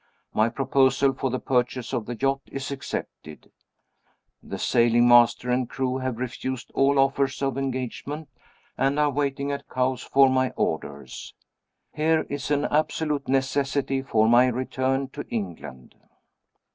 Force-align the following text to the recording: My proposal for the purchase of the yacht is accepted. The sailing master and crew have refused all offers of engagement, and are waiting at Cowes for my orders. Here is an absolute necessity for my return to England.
My 0.33 0.49
proposal 0.49 1.13
for 1.13 1.29
the 1.29 1.37
purchase 1.37 1.93
of 1.93 2.07
the 2.07 2.15
yacht 2.19 2.41
is 2.47 2.71
accepted. 2.71 3.51
The 4.41 4.57
sailing 4.57 5.07
master 5.07 5.51
and 5.51 5.69
crew 5.69 5.99
have 5.99 6.17
refused 6.17 6.71
all 6.73 6.97
offers 6.97 7.39
of 7.43 7.55
engagement, 7.55 8.27
and 8.79 8.97
are 8.99 9.11
waiting 9.11 9.51
at 9.51 9.69
Cowes 9.69 10.01
for 10.01 10.27
my 10.27 10.49
orders. 10.55 11.35
Here 11.93 12.21
is 12.31 12.49
an 12.49 12.65
absolute 12.65 13.27
necessity 13.27 14.01
for 14.01 14.27
my 14.27 14.47
return 14.47 15.09
to 15.09 15.21
England. 15.29 15.93